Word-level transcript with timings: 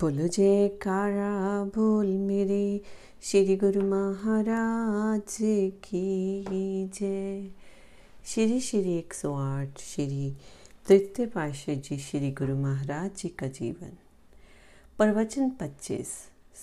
बोलो 0.00 0.28
जयकारा 0.28 1.64
बोल 1.64 2.06
मेरे, 2.06 2.80
श्री 3.22 3.56
गुरु 3.56 3.82
महाराज 3.82 5.36
की 5.84 6.44
जय। 6.88 7.50
श्री 8.24 8.60
श्री 8.60 8.98
एक 8.98 9.14
सौ 9.14 9.34
आठ, 9.34 9.80
श्री 9.80 10.36
तृतीय 10.86 11.26
पाशाह 11.26 11.74
जी, 11.74 11.98
श्री 11.98 12.30
गुरु 12.30 12.56
महाराज 12.56 13.10
जी 13.16 13.28
का 13.28 13.46
जीवन। 13.46 13.92
प्रवचन 14.98 15.50
पच्चीस, 15.50 16.08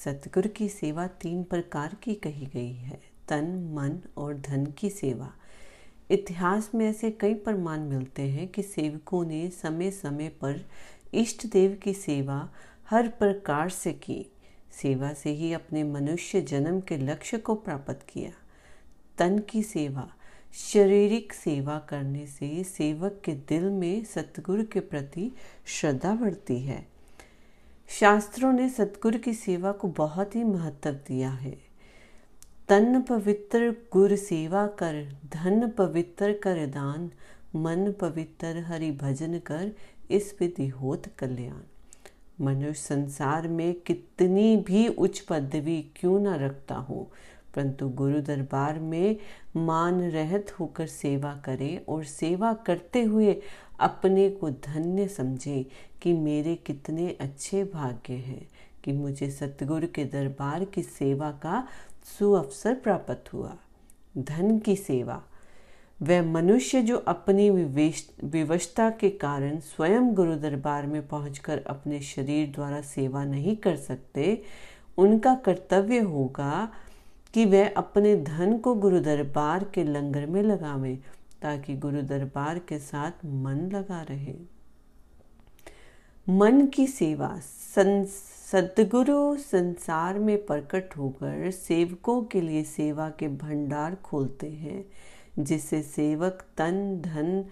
सतगुरु 0.04 0.50
की 0.50 0.70
सेवा 0.70 1.08
तीन 1.08 1.44
प्रकार 1.44 1.98
की 2.04 2.16
कही 2.16 2.46
गई 2.46 2.74
है, 2.74 3.00
तन, 3.30 3.70
मन 3.74 4.10
और 4.18 4.38
धन 4.38 4.66
की 4.66 4.90
सेवा। 4.90 5.34
इतिहास 6.12 6.72
में 6.76 6.90
ऐसे 6.90 7.12
कई 7.12 7.34
प्रमाण 7.34 7.80
मिलते 7.80 8.22
हैं 8.22 8.48
कि 8.48 8.64
सेवकों 8.64 9.26
ने 9.26 9.50
समय 9.50 9.92
समय 9.92 10.30
पर 10.30 10.66
इष्ट 11.14 11.48
देव 11.48 11.80
की 11.84 11.94
सेवा 11.94 12.50
हर 12.90 13.08
प्रकार 13.08 13.70
से 13.70 13.94
की। 13.94 14.32
सेवा 14.71 15.14
से 15.14 15.30
ही 15.30 15.54
अपने 15.54 15.84
मनुष्य 15.84 16.42
जन्म 16.42 16.82
के 16.82 16.98
लक्ष्य 16.98 17.38
को 17.38 17.56
प्राप्त 17.56 18.06
किया। 18.10 18.32
तन 19.18 19.39
की 19.39 19.64
सेवा, 19.64 20.14
शारीरिक 20.54 21.34
सेवा 21.34 21.80
करने 21.80 22.28
से 22.28 22.64
सेवक 22.64 23.21
के 23.25 23.32
दिल 23.32 23.64
में 23.64 24.04
सतगुरु 24.04 24.64
के 24.64 24.80
प्रति 24.80 25.32
श्रद्धा 25.66 26.16
बढ़ती 26.16 26.60
है। 26.60 26.88
शास्त्रों 27.89 28.54
ने 28.54 28.70
सतगुरु 28.70 29.19
की 29.19 29.33
सेवा 29.33 29.72
को 29.72 29.88
बहुत 29.88 30.36
ही 30.36 30.44
महत्व 30.44 30.92
दिया 30.92 31.30
है। 31.30 31.58
तन 32.69 33.02
पवित्र 33.02 33.75
गुर 33.94 34.16
सेवा 34.16 34.67
कर, 34.67 35.16
धन 35.33 35.69
पवित्र 35.69 36.33
कर 36.33 36.66
दान, 36.66 37.11
मन 37.56 37.92
पवित्र 37.92 38.58
हरि 38.58 38.92
भजन 38.92 39.39
कर, 39.39 39.72
इस 40.11 40.36
विधि 40.39 40.67
होत 40.67 41.08
कल्याण। 41.08 41.61
मनुष्य 42.41 42.73
संसार 42.73 43.47
में 43.47 43.73
कितनी 43.73 44.58
भी 44.58 44.88
उच्च 44.88 45.19
पदवी 45.19 45.91
क्यों 45.95 46.19
न 46.19 46.27
रखता 46.27 46.75
हो? 46.75 47.11
परंतु 47.55 47.89
गुरु 47.89 48.21
दरबार 48.21 48.79
में 48.79 49.17
मान 49.55 50.02
रहत 50.02 50.59
होकर 50.59 50.88
सेवा 50.88 51.41
करे 51.45 51.85
और 51.89 52.03
सेवा 52.03 52.53
करते 52.53 53.03
हुए 53.03 53.41
अपने 53.79 54.29
को 54.29 54.49
धन्य 54.49 55.07
समझे 55.07 55.66
कि 56.02 56.13
मेरे 56.13 56.55
कितने 56.55 57.17
अच्छे 57.21 57.63
भाग्य 57.63 58.13
हैं, 58.13 58.47
कि 58.83 58.91
मुझे 58.91 59.29
सतगुरु 59.31 59.88
के 59.88 60.05
दरबार 60.05 60.66
की 60.66 60.83
सेवा 60.83 61.31
का 61.31 61.67
सुअवसर 62.19 62.75
प्राप्त 62.75 63.33
हुआ। 63.33 63.57
धन 64.17 64.59
की 64.59 64.75
सेवा 64.75 65.23
वह 66.02 66.22
मनुष्य 66.23 66.81
जो 66.81 66.98
अपनी 66.98 67.50
विवशता 67.50 68.90
के 68.90 69.09
कारण 69.09 69.59
स्वयं 69.59 70.14
गुरु 70.14 70.36
दरबार 70.36 70.88
में 70.88 71.08
पहुंचकर 71.08 71.64
अपने 71.67 72.00
शरीर 72.02 72.48
द्वारा 72.48 72.81
सेवा 72.81 73.23
नहीं 73.26 73.56
कर 73.58 73.76
सकते, 73.76 74.42
उनका 74.98 75.36
कर्तव्य 75.36 76.00
होगा 76.00 76.70
कि 77.34 77.45
वह 77.45 77.70
अपने 77.78 78.16
धन 78.16 78.58
को 78.58 78.75
गुरु 78.75 79.00
दरबार 79.00 79.64
के 79.64 79.84
लंगर 79.84 80.25
में 80.25 80.44
लगावे, 80.44 81.00
ताकि 81.42 81.75
गुरु 81.75 82.02
दरबार 82.02 82.59
के 82.59 82.80
साथ 82.80 83.25
मन 83.25 83.70
लगा 83.73 84.02
रहे। 84.02 84.36
मन 86.30 86.66
की 86.68 86.88
सेवा। 86.88 87.40
सदगुरु 88.52 89.38
संसार 89.38 90.20
में 90.20 90.45
प्रकट 90.45 90.98
होकर 90.98 91.52
सेवकों 91.52 92.22
के 92.23 92.42
लिए 92.42 92.64
सेवा 92.64 93.09
के 93.09 93.28
भंडार 93.28 93.95
खोलते 93.95 94.48
हैं। 94.48 94.86
जिससे 95.39 95.81
सेवक 95.81 96.43
तन, 96.57 97.02
धन 97.02 97.45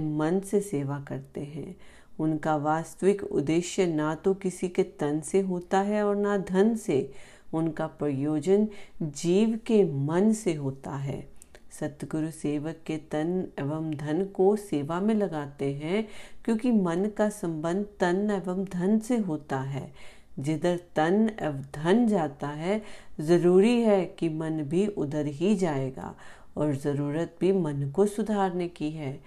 मन 0.00 0.40
से 0.40 0.60
सेवा 0.60 0.98
करते 1.08 1.40
हैं। 1.40 1.76
उनका 2.18 2.56
वास्तविक 2.56 3.22
उद्देश्य 3.22 3.86
ना 3.86 4.14
तो 4.14 4.34
किसी 4.34 4.68
के 4.68 4.82
तन 4.82 5.20
से 5.20 5.40
होता 5.40 5.80
है 5.80 6.02
और 6.04 6.16
ना 6.16 6.36
धन 6.38 6.74
से। 6.76 7.10
उनका 7.54 7.86
प्रयोजन 7.86 8.68
जीव 9.02 9.58
के 9.66 9.82
मन 10.06 10.32
से 10.32 10.54
होता 10.54 10.96
है। 10.96 11.26
सतगुरु 11.80 12.30
सेवक 12.30 12.76
के 12.86 12.96
तन 12.96 13.46
एवं 13.58 13.90
धन 13.94 14.24
को 14.24 14.56
सेवा 14.56 15.00
में 15.00 15.14
लगाते 15.14 15.72
हैं 15.72 16.06
क्योंकि 16.44 16.70
मन 16.72 17.10
का 17.16 17.28
संबंध 17.28 17.86
तन 18.00 18.30
एवं 18.30 18.64
धन 18.64 18.98
से 18.98 19.16
होता 19.18 19.58
है। 19.58 19.92
जिधर 20.38 20.78
तन 20.96 21.30
एवं 21.40 21.60
धन 21.74 22.06
जाता 22.06 22.48
है, 22.48 22.82
ज़रूरी 23.20 23.80
है 23.82 24.04
कि 24.18 24.28
मन 24.28 24.62
भी 24.62 24.86
उधर 24.86 25.26
ही 25.26 25.54
जाएगा 25.54 26.14
और 26.56 26.74
ज़रूरत 26.74 27.36
भी 27.40 27.52
मन 27.52 27.90
को 27.90 28.06
सुधारने 28.06 28.68
की 28.68 28.90
है। 28.90 29.20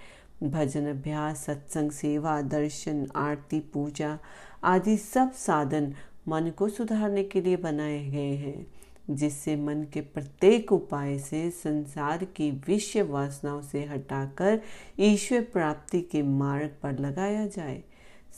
भजन, 0.44 0.88
अभ्यास, 0.88 1.46
सत्संग, 1.46 1.92
सेवा, 1.92 2.42
दर्शन, 2.42 3.08
आरती, 3.16 3.60
पूजा 3.60 4.20
आदि 4.64 4.98
सब 4.98 5.32
साधन 5.32 5.94
मन 6.28 6.50
को 6.50 6.70
सुधारने 6.70 7.24
के 7.24 7.42
लिए 7.42 7.58
बनाए 7.58 8.06
गए 8.10 8.36
हैं, 8.36 8.68
जिससे 9.10 9.56
मन 9.56 9.86
के 9.94 10.02
प्रत्येक 10.02 10.72
उपाय 10.72 11.18
से 11.20 11.50
संसार 11.50 12.24
की 12.26 12.52
विषय 12.52 13.02
वासनाओं 13.02 13.62
से 13.62 13.84
हटाकर 13.86 14.62
ईश्वर 15.00 15.42
प्राप्ति 15.42 16.02
के 16.02 16.24
मार्ग 16.24 16.76
पर 16.84 17.00
लगाया 17.00 17.46
जाए। 17.48 17.84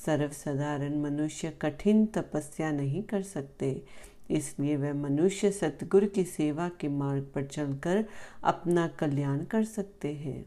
सर्वसाधारण 0.05 1.01
मनुष्य 1.01 1.49
कठिन 1.61 2.05
तपस्या 2.05 2.71
नहीं 2.71 3.03
कर 3.03 3.21
सकते। 3.21 3.81
इसलिए 4.29 4.77
वह 4.77 4.93
मनुष्य 4.93 5.51
सतगुरु 5.51 6.07
की 6.07 6.23
सेवा 6.23 6.69
के 6.69 6.87
मार्ग 6.87 7.27
पर 7.35 7.43
चलकर 7.43 8.05
अपना 8.43 8.87
कल्याण 8.87 9.43
कर 9.43 9.63
सकते 9.63 10.13
हैं। 10.13 10.45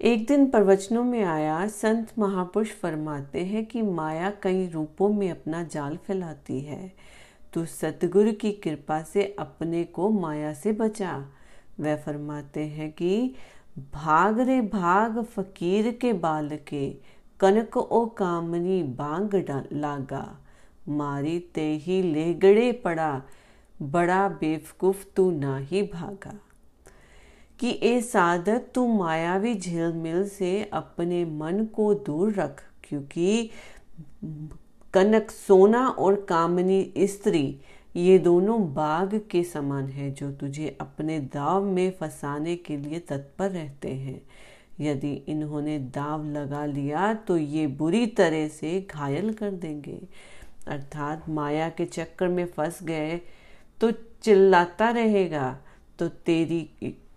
एक 0.00 0.26
दिन 0.26 0.50
प्रवचनों 0.50 1.04
में 1.04 1.24
आया, 1.24 1.68
संत 1.68 2.12
महापुरुष 2.18 2.70
फरमाते 2.70 3.44
हैं 3.44 3.66
कि 3.66 3.82
माया 3.82 4.32
कई 4.42 4.68
रूपों 4.68 5.08
में 5.08 5.30
अपना 5.30 5.62
जाल 5.62 5.96
फैलाती 5.96 6.60
है। 6.60 6.92
तो 7.52 7.64
सतगुरु 7.64 8.32
की 8.32 8.52
कृपा 8.52 9.02
से 9.02 9.36
अपने 9.38 9.84
को 9.84 10.10
माया 10.10 10.52
से 10.52 10.72
बचा। 10.72 11.32
वह 11.80 11.96
फरमाते 11.96 12.60
हैं 12.60 12.92
कि, 12.92 13.34
भाग 13.94 14.40
रे 14.40 14.60
भाग 14.60 15.22
फकीर 15.22 15.92
के 15.92 16.12
बाल 16.12 16.58
के 16.68 16.96
कनक 17.40 17.76
ओ 17.76 18.06
कामनी 18.06 18.82
बांग 18.82 19.62
लागा। 19.72 20.45
मारी 20.88 21.38
ते 21.54 21.66
ही 21.76 22.02
लेगड़े 22.02 22.72
पड़ा, 22.72 23.22
बड़ा 23.82 24.28
बेवकूफ़ 24.28 25.04
तू 25.16 25.30
ना 25.30 25.56
ही 25.58 25.82
भागा। 25.82 26.38
कि 27.60 27.78
ए 27.82 28.00
साधक 28.00 28.66
तू 28.74 28.86
मायावी 28.86 29.54
झिलमिल 29.54 30.28
से 30.28 30.62
अपने 30.72 31.24
मन 31.24 31.64
को 31.64 31.92
दूर 31.94 32.32
रख, 32.32 32.62
क्योंकि 32.84 33.50
कनक 34.94 35.30
सोना 35.30 35.86
और 35.88 36.14
कामनी 36.20 36.92
स्त्री, 36.98 37.60
ये 37.96 38.18
दोनों 38.18 38.74
बाघ 38.74 39.20
के 39.30 39.42
समान 39.44 39.88
है 39.88 40.10
जो 40.10 40.30
तुझे 40.32 40.76
अपने 40.80 41.18
दाव 41.20 41.64
में 41.64 41.90
फंसाने 41.90 42.56
के 42.56 42.76
लिए 42.76 42.98
तत्पर 42.98 43.50
रहते 43.50 43.88
हैं। 43.88 44.20
यदि 44.80 45.12
इन्होंने 45.28 45.78
दाव 45.78 46.24
लगा 46.24 46.64
लिया 46.66 47.12
तो 47.14 47.36
ये 47.36 47.66
बुरी 47.66 48.06
तरह 48.06 48.48
से 48.48 48.80
घायल 48.90 49.32
कर 49.32 49.50
देंगे। 49.50 50.00
अर्थात 50.68 51.28
माया 51.28 51.68
के 51.68 51.84
चक्कर 51.84 52.28
में 52.28 52.46
फंस 52.46 52.82
गए 52.82 53.20
तो 53.80 53.90
चिल्लाता 54.22 54.90
रहेगा 54.90 55.56
तो 55.98 56.08
तेरी 56.08 56.68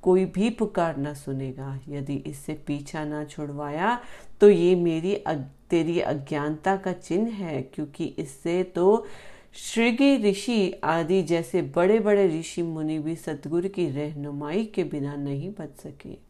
कोई 0.01 0.25
भी 0.25 0.49
पुकार 0.49 0.97
ना 0.97 1.13
सुनेगा। 1.13 1.79
यदि 1.89 2.15
इससे 2.27 2.53
पीछा 2.67 3.03
ना 3.05 3.23
छुड़वाया 3.23 3.99
तो 4.41 4.49
ये 4.49 4.75
मेरी 4.75 5.15
अग, 5.15 5.43
तेरी 5.69 5.99
अज्ञानता 5.99 6.75
का 6.75 6.93
चिन्ह 6.93 7.31
है 7.31 7.61
क्योंकि 7.61 8.05
इससे 8.19 8.63
तो 8.63 9.05
श्रीगी 9.53 10.15
ऋषि 10.29 10.71
आदि 10.83 11.21
जैसे 11.23 11.61
बड़े 11.75 11.99
बड़े 11.99 12.27
ऋषि 12.39 12.61
मुनि 12.61 12.99
भी 12.99 13.15
सतगुरु 13.15 13.69
की 13.69 13.89
रहनुमाई 13.89 14.65
के 14.65 14.83
बिना 14.83 15.15
नहीं 15.15 15.49
बच 15.51 15.77
सके। 15.79 16.28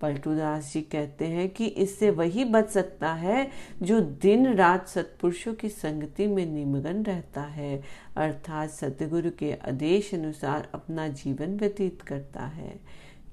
पलटूदास 0.00 0.72
जी 0.72 0.80
कहते 0.82 1.26
हैं 1.26 1.48
कि 1.48 1.66
इससे 1.66 2.10
वही 2.10 2.44
बच 2.44 2.68
सकता 2.68 3.12
है 3.12 3.50
जो 3.82 4.00
दिन 4.00 4.54
रात 4.54 4.88
सत्पुरुषों 4.88 5.54
की 5.54 5.68
संगति 5.68 6.26
में 6.26 6.46
निमगन 6.46 7.02
रहता 7.02 7.42
है, 7.42 7.82
अर्थात 8.16 8.70
सतगुरु 8.70 9.30
के 9.30 9.52
आदेश 9.52 10.14
अनुसार 10.14 10.68
अपना 10.74 11.08
जीवन 11.08 11.56
व्यतीत 11.56 12.02
करता 12.02 12.46
है। 12.46 12.80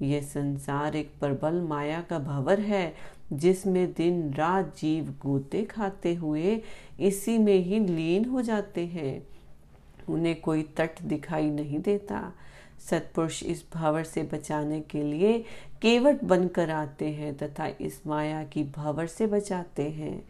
यह 0.02 0.22
संसार 0.22 0.96
एक 0.96 1.10
प्रबल 1.20 1.60
माया 1.60 2.00
का 2.00 2.18
भवर 2.18 2.60
है, 2.60 2.94
जिसमें 3.32 3.92
दिन 3.92 4.34
रात 4.34 4.76
जीव 4.78 5.14
गोते 5.22 5.62
खाते 5.62 6.14
हुए 6.14 6.62
इसी 7.00 7.38
में 7.38 7.58
ही 7.58 7.78
लीन 7.78 8.24
हो 8.24 8.42
जाते 8.42 8.86
हैं। 8.86 9.26
उन्हें 10.08 10.40
कोई 10.40 10.62
तट 10.62 11.02
दिखाई 11.02 11.50
नहीं 11.50 11.78
देता। 11.78 12.32
सत्पुरुष 12.90 13.42
इस 13.42 13.64
भवर 13.74 14.04
से 14.04 14.22
बचाने 14.22 14.80
के 14.80 15.02
लिए 15.02 15.38
केवट 15.82 16.24
बनकर 16.24 16.70
आते 16.70 17.08
हैं 17.08 17.36
तथा 17.36 17.66
इस 17.80 18.00
माया 18.06 18.42
की 18.44 18.64
भवर 18.64 19.06
से 19.06 19.26
बचाते 19.26 19.82
हैं। 19.82 20.24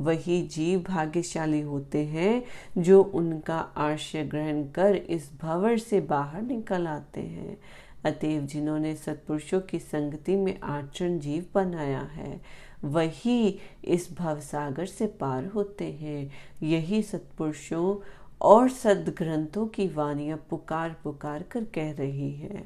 वही 0.00 0.42
जीव 0.46 0.82
भाग्यशाली 0.82 1.60
होते 1.60 2.04
हैं 2.04 2.42
जो 2.78 3.02
उनका 3.02 3.58
आश्रय 3.76 4.24
ग्रहण 4.24 4.62
कर 4.64 4.96
इस 4.96 5.30
भवर 5.42 5.78
से 5.78 6.00
बाहर 6.00 6.42
निकल 6.42 6.86
आते 6.86 7.20
हैं। 7.20 7.56
अतएव 8.04 8.42
जिन्होंने 8.42 8.94
सत्पुरुषों 8.96 9.60
की 9.60 9.78
संगति 9.78 10.36
में 10.36 10.58
आचरण 10.60 11.18
जीव 11.18 11.46
बनाया 11.54 12.00
है, 12.00 12.40
वही 12.84 13.58
इस 13.84 14.08
भवसागर 14.12 14.86
से 14.86 15.06
पार 15.20 15.46
होते 15.46 15.84
हैं। 15.92 16.30
यही 16.62 17.02
सत्पुरुषों 17.02 17.94
और 18.40 18.68
सदग्रंथों 18.70 19.66
की 19.66 19.86
वाणियाँ 19.88 20.38
पुकार 20.50 20.96
पुकार 21.04 21.42
कर 21.42 21.64
कह 21.74 21.92
रही 21.92 22.32
है। 22.32 22.62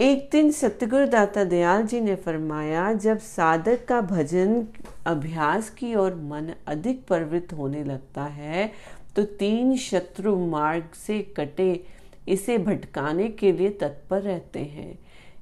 एक 0.00 0.28
दिन 0.32 0.50
सतगुरु 0.50 1.06
दाता 1.06 1.44
दयाल 1.44 1.86
जी 1.86 2.00
ने 2.00 2.14
फरमाया, 2.16 2.92
जब 2.92 3.18
साधक 3.18 3.84
का 3.84 4.00
भजन 4.00 4.66
अभ्यास 5.06 5.70
की 5.70 5.94
ओर 5.94 6.14
मन 6.14 6.52
अधिक 6.66 7.06
प्रवृत्त 7.06 7.52
होने 7.52 7.84
लगता 7.84 8.24
है 8.24 8.70
तो 9.16 9.24
तीन 9.34 9.76
शत्रु 9.76 10.36
मार्ग 10.46 10.94
से 10.96 11.20
कटे 11.36 11.84
इसे 12.28 12.56
भटकाने 12.58 13.28
के 13.30 13.52
लिए 13.52 13.70
तत्पर 13.70 14.22
रहते 14.22 14.60
हैं। 14.60 14.98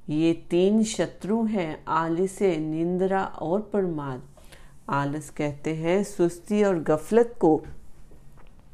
ये 0.09 0.32
तीन 0.50 0.82
शत्रु 0.85 1.43
हैं, 1.44 1.85
आलस, 1.88 2.38
निंद्रा 2.43 3.23
और 3.25 3.61
प्रमाद। 3.73 4.23
आलस 4.91 5.31
कहते 5.31 5.75
हैं, 5.75 6.03
सुस्ती 6.05 6.62
और 6.64 6.79
गफलत 6.82 7.35
को 7.41 7.62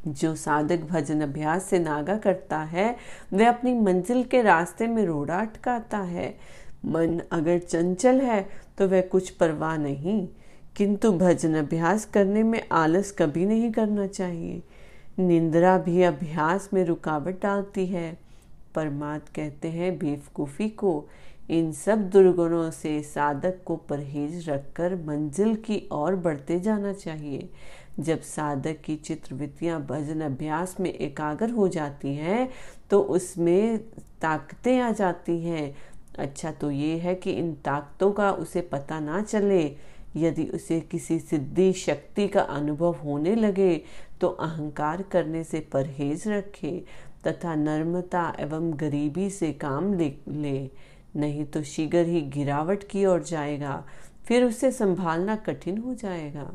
जो 0.06 0.34
साधक 0.34 0.78
भजन 0.78 1.20
अभ्यास 1.20 1.64
से 1.64 1.78
नागा 1.78 2.16
करता 2.16 2.58
है, 2.58 2.96
वह 3.32 3.48
अपनी 3.48 3.74
मंजिल 3.74 4.24
के 4.24 4.42
रास्ते 4.42 4.86
में 4.86 5.06
रोड़ा 5.06 5.40
अटकाता 5.40 5.98
है। 5.98 6.38
मन 6.84 7.20
अगर 7.32 7.58
चंचल 7.58 8.20
है 8.20 8.48
तो 8.78 8.88
वह 8.88 9.00
कुछ 9.00 9.30
परवाह 9.30 9.76
नहीं। 9.76 10.28
किंतु 10.76 11.12
भजन 11.12 11.54
अभ्यास 11.54 12.04
करने 12.04 12.42
में 12.42 12.68
आलस 12.72 13.10
कभी 13.18 13.46
नहीं 13.46 13.72
करना 13.72 14.06
चाहिए। 14.06 14.62
निंद्रा 15.18 15.78
भी 15.78 16.02
अभ्यास 16.02 16.70
में 16.74 16.84
रुकावट 16.84 17.42
डालती 17.42 17.86
है। 17.86 18.18
परमात 18.74 19.28
कहते 19.28 19.68
हैं, 19.68 19.98
बेवकूफ़ी 19.98 20.68
को, 20.68 21.08
इन 21.50 21.72
सब 21.72 22.10
दुर्गुणों 22.10 22.70
से 22.70 23.02
साधक 23.02 23.54
को 23.64 23.76
परहेज 23.76 24.48
रखकर 24.48 24.94
मंजिल 24.94 25.54
की 25.54 25.88
ओर 25.92 26.16
बढ़ते 26.16 26.60
जाना 26.60 26.92
चाहिए। 26.92 27.50
जब 27.98 28.20
साधक 28.22 28.80
की 28.84 28.96
चित्रवृत्तियाँ 28.96 29.80
भजन 29.86 30.20
अभ्यास 30.20 30.76
में 30.80 30.92
एकाग्र 30.92 31.50
हो 31.50 31.68
जाती 31.68 32.14
हैं 32.14 32.48
तो 32.90 33.00
उसमें 33.00 33.78
ताकतें 34.22 34.78
आ 34.78 34.90
जाती 34.92 35.38
हैं। 35.40 35.74
अच्छा 36.18 36.50
तो 36.50 36.70
ये 36.70 36.96
है 36.98 37.14
कि 37.14 37.32
इन 37.32 37.52
ताकतों 37.64 38.10
का 38.12 38.30
उसे 38.32 38.60
पता 38.72 39.00
ना 39.00 39.20
चले। 39.22 39.64
यदि 40.16 40.44
उसे 40.54 40.80
किसी 40.80 41.18
सिद्धि 41.18 41.72
शक्ति 41.72 42.26
का 42.28 42.40
अनुभव 42.40 42.94
होने 43.04 43.34
लगे 43.34 43.80
तो 44.20 44.28
अहंकार 44.28 45.02
करने 45.02 45.42
से 45.44 45.60
परहेज 45.72 46.26
रखे 46.28 46.72
तथा 47.26 47.54
नर्मता 47.54 48.32
एवं 48.40 48.72
गरीबी 48.80 49.28
से 49.30 49.52
काम 49.54 49.92
ले, 49.94 50.12
ले। 50.28 50.70
नहीं 51.16 51.44
तो 51.44 51.62
शीघ्र 51.64 52.04
ही 52.06 52.20
गिरावट 52.30 52.84
की 52.90 53.04
ओर 53.06 53.22
जाएगा 53.22 53.84
फिर 54.26 54.44
उसे 54.44 54.70
संभालना 54.72 55.36
कठिन 55.36 55.78
हो 55.78 55.94
जाएगा। 55.94 56.50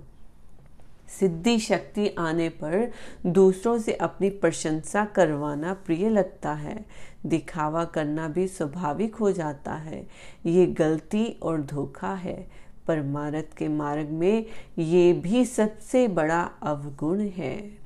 सिद्धि 1.19 1.59
शक्ति 1.59 2.15
आने 2.19 2.50
पर 2.50 2.91
दूसरों 3.25 3.79
से 3.79 3.94
अपनी 3.94 4.29
प्रशंसा 4.29 5.05
करवाना 5.05 5.73
प्रिय 5.73 6.09
लगता 6.09 6.53
है। 6.53 6.85
दिखावा 7.25 7.85
करना 7.85 8.27
भी 8.27 8.47
स्वाभाविक 8.47 9.15
हो 9.15 9.31
जाता 9.31 9.73
है। 9.73 10.07
ये 10.45 10.65
गलती 10.65 11.39
और 11.44 11.61
धोखा 11.61 12.13
है। 12.13 12.47
परमारथ 12.88 13.57
के 13.57 13.67
मार्ग 13.67 14.09
में 14.09 14.45
ये 14.77 15.13
भी 15.13 15.45
सबसे 15.45 16.07
बड़ा 16.07 16.41
अवगुण 16.41 17.19
है। 17.19 17.83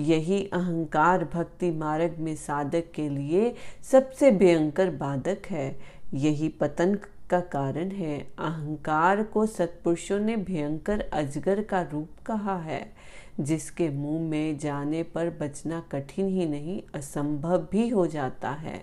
यही 0.00 0.50
अहंकार 0.52 1.24
भक्ति 1.24 1.70
मार्ग 1.70 2.16
में 2.18 2.36
साधक 2.36 2.84
के 2.94 3.08
लिए 3.08 3.54
सबसे 3.90 4.30
भयंकर 4.30 4.90
बाधक 4.90 5.38
है। 5.50 5.78
यही 6.14 6.48
पतन 6.48 6.94
का 7.30 7.40
कारण 7.40 7.90
है। 7.90 8.18
अहंकार 8.38 9.22
को 9.22 9.46
सत्पुरुषों 9.46 10.18
ने 10.18 10.36
भयंकर 10.36 11.00
अजगर 11.12 11.62
का 11.62 11.80
रूप 11.82 12.08
कहा 12.26 12.56
है, 12.56 12.86
जिसके 13.40 13.88
मुँह 13.88 14.20
में 14.20 14.58
जाने 14.58 15.02
पर 15.02 15.30
बचना 15.40 15.82
कठिन 15.92 16.28
ही 16.28 16.46
नहीं, 16.46 16.82
असंभव 16.94 17.66
भी 17.70 17.88
हो 17.88 18.06
जाता 18.06 18.50
है। 18.50 18.82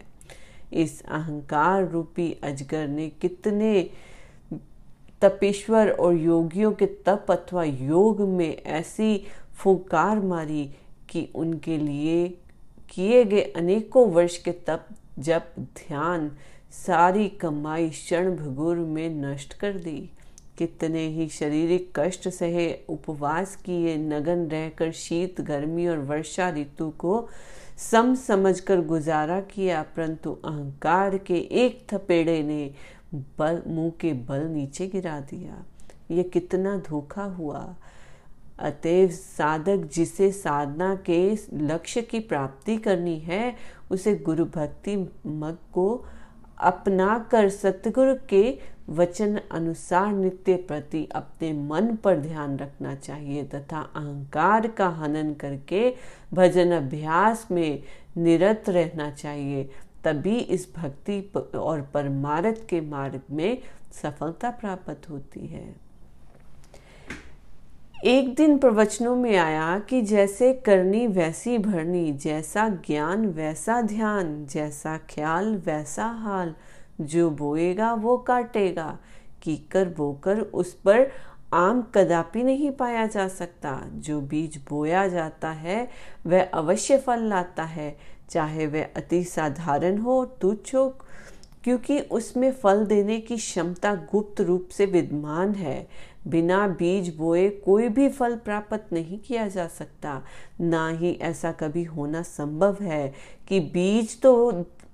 इस 0.73 1.01
अहंकार 1.01 1.87
रूपी 1.87 2.31
अजगर 2.43 2.87
ने 2.87 3.09
कितने 3.21 3.89
तपेश्वर 5.21 5.89
और 5.89 6.13
योगियों 6.13 6.71
के 6.71 6.85
तप 6.85 7.25
अथवा 7.29 7.63
योग 7.63 8.21
में 8.21 8.63
ऐसी 8.63 9.25
फुकार 9.53 10.19
मारी 10.19 10.65
कि 11.09 11.27
उनके 11.35 11.77
लिए 11.77 12.27
किए 12.89 13.23
गए 13.23 13.41
अनेकों 13.55 14.07
वर्ष 14.11 14.37
के 14.37 14.51
तप 14.51 14.87
जब 15.19 15.43
ध्यान 15.59 16.31
सारी 16.73 17.29
कमाई 17.29 17.89
क्षण 17.89 18.35
भगुर 18.35 18.75
में 18.75 19.09
नष्ट 19.09 19.53
कर 19.53 19.73
दी। 19.73 20.09
कितने 20.57 21.07
ही 21.07 21.27
शारीरिक 21.29 21.91
कष्ट 21.95 22.29
सहे, 22.29 22.79
उपवास 22.89 23.55
किए, 23.55 23.97
नगन 23.97 24.47
रहकर 24.47 24.91
शीत, 24.91 25.41
गर्मी 25.41 25.87
और 25.87 25.97
वर्षा 25.97 26.49
ऋतु 26.49 26.89
को 26.89 27.29
सम 27.91 28.15
समझकर 28.15 28.81
गुजारा 28.81 29.41
किया, 29.41 29.81
परंतु 29.81 30.31
अहंकार 30.45 31.17
के 31.17 31.35
एक 31.35 31.87
थपेड़े 31.93 32.43
ने 32.43 32.73
बल, 33.39 33.61
मुँह 33.67 33.91
के 33.99 34.13
बल 34.13 34.41
नीचे 34.41 34.87
गिरा 34.87 35.19
दिया। 35.19 35.65
ये 36.11 36.23
कितना 36.23 36.77
धोखा 36.77 37.23
हुआ। 37.23 37.75
अतएव 38.59 39.09
साधक 39.09 39.89
जिसे 39.93 40.31
साधना 40.31 40.95
के 40.95 41.37
लक्ष्य 41.53 42.01
की 42.01 42.19
प्राप्ति 42.19 42.77
करनी 42.77 43.19
है, 43.19 43.55
उसे 43.91 44.15
गुरु 44.15 44.45
भक्ति 44.45 44.97
मग 45.25 45.57
को 45.73 46.05
अपना 46.57 47.17
कर 47.31 47.49
सतगुरु 47.49 48.15
के 48.29 48.59
वचन 48.89 49.39
अनुसार 49.51 50.11
नित्य 50.13 50.55
प्रति 50.67 51.07
अपने 51.15 51.51
मन 51.53 51.95
पर 51.95 52.19
ध्यान 52.19 52.57
रखना 52.57 52.95
चाहिए 52.95 53.43
तथा 53.45 53.79
अहंकार 53.95 54.67
का 54.67 54.87
हनन 54.87 55.33
करके 55.33 55.93
भजन 56.33 56.71
अभ्यास 56.71 57.47
में 57.51 57.83
निरत 58.17 58.69
रहना 58.69 59.09
चाहिए, 59.11 59.63
तभी 60.03 60.37
इस 60.37 60.67
भक्ति 60.75 61.21
और 61.55 61.81
परमार्थ 61.93 62.67
के 62.69 62.81
मार्ग 62.81 63.21
में 63.31 63.57
सफलता 64.01 64.49
प्राप्त 64.51 65.09
होती 65.09 65.47
है। 65.47 65.65
एक 68.03 68.35
दिन 68.35 68.57
प्रवचनों 68.57 69.15
में 69.15 69.37
आया 69.37 69.79
कि 69.79 70.01
जैसे 70.01 70.53
करनी 70.53 71.07
वैसी 71.07 71.57
भरनी, 71.57 72.11
जैसा 72.11 72.69
ज्ञान 72.69 73.25
वैसा 73.25 73.81
ध्यान, 73.81 74.45
जैसा 74.45 74.97
ख्याल 74.97 75.55
वैसा 75.57 76.05
हाल। 76.05 76.55
जो 77.01 77.29
बोएगा 77.29 77.93
वो 77.93 78.17
काटेगा, 78.17 78.99
कीकर 79.43 79.89
बोकर 79.89 80.39
उस 80.39 80.73
पर 80.73 81.11
आम 81.53 81.81
कदापि 81.81 82.43
नहीं 82.43 82.71
पाया 82.71 83.07
जा 83.07 83.27
सकता। 83.27 83.81
जो 83.93 84.21
बीज 84.21 84.65
बोया 84.69 85.07
जाता 85.07 85.49
है, 85.49 85.89
वह 86.27 86.43
अवश्य 86.43 86.97
फल 86.97 87.19
लाता 87.19 87.63
है। 87.63 87.97
चाहे 88.29 88.67
वह 88.67 88.87
अति 88.97 89.23
साधारण 89.23 89.97
हो, 89.97 90.25
तुच्छ 90.25 90.75
हो, 90.75 90.95
क्योंकि 91.63 91.99
उसमें 91.99 92.51
फल 92.51 92.85
देने 92.85 93.19
की 93.19 93.37
क्षमता 93.37 93.95
गुप्त 93.95 94.41
रूप 94.41 94.67
से 94.71 94.85
विद्यमान 94.85 95.55
है। 95.55 96.12
बिना 96.27 96.67
बीज 96.69 97.15
बोए 97.15 97.47
कोई 97.65 97.87
भी 97.89 98.07
फल 98.09 98.35
प्राप्त 98.35 98.93
नहीं 98.93 99.19
किया 99.19 99.47
जा 99.47 99.67
सकता। 99.69 100.21
ना 100.61 100.87
ही 100.89 101.11
ऐसा 101.21 101.51
कभी 101.51 101.83
होना 101.83 102.21
संभव 102.21 102.77
है 102.81 103.13
कि 103.47 103.59
बीज 103.59 104.19
तो 104.21 104.51